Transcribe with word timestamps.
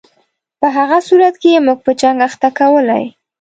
په 0.59 0.67
هغه 0.77 0.97
صورت 1.07 1.35
کې 1.41 1.49
یې 1.55 1.59
موږ 1.65 1.79
په 1.85 1.91
جنګ 2.01 2.17
اخته 2.27 2.49
کولای. 2.59 3.03